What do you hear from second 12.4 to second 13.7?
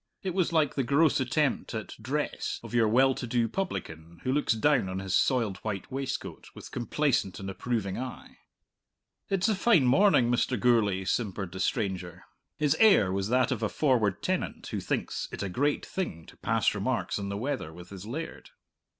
His air was that of a